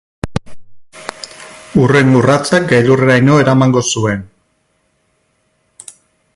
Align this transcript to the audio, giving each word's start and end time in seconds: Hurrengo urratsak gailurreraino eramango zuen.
Hurrengo 1.81 2.17
urratsak 2.23 2.65
gailurreraino 2.73 3.37
eramango 3.45 3.85
zuen. 3.95 4.27